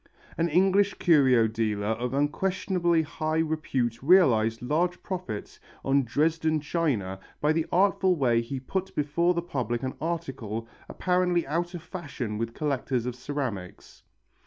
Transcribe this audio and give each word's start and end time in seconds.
An 0.35 0.49
English 0.49 0.95
curio 0.95 1.45
dealer 1.45 1.89
of 1.89 2.11
unquestionably 2.15 3.03
high 3.03 3.37
repute 3.37 4.01
realized 4.01 4.63
large 4.63 5.03
profits 5.03 5.59
on 5.85 6.05
Dresden 6.05 6.59
china 6.59 7.19
by 7.39 7.53
the 7.53 7.67
artful 7.71 8.15
way 8.15 8.41
he 8.41 8.59
put 8.59 8.95
before 8.95 9.35
the 9.35 9.43
public 9.43 9.83
an 9.83 9.93
article 10.01 10.67
apparently 10.89 11.45
out 11.45 11.75
of 11.75 11.83
fashion 11.83 12.39
with 12.39 12.55
collectors 12.55 13.05
of 13.05 13.15
ceramics. 13.15 14.01